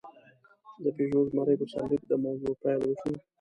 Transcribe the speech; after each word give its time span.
د 0.83 0.85
«پيژو 0.95 1.19
زمری» 1.29 1.55
په 1.59 1.65
سرلیک 1.71 2.03
د 2.07 2.11
موضوع 2.23 2.53
پېل 2.61 2.79
وشو. 2.85 3.11